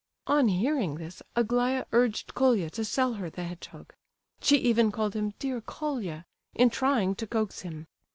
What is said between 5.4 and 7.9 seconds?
Colia," in trying to coax him.